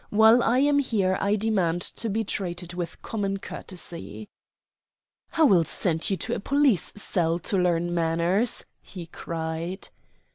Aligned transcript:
While 0.09 0.41
I 0.41 0.57
am 0.57 0.79
here 0.79 1.15
I 1.21 1.35
demand 1.35 1.83
to 1.83 2.09
be 2.09 2.23
treated 2.23 2.73
with 2.73 2.99
common 3.03 3.37
courtesy." 3.37 4.29
"I 5.37 5.43
will 5.43 5.63
send 5.63 6.09
you 6.09 6.17
to 6.17 6.33
a 6.33 6.39
police 6.39 6.91
cell 6.95 7.37
to 7.37 7.55
learn 7.59 7.93
manners," 7.93 8.65
he 8.81 9.05
cried. 9.05 9.89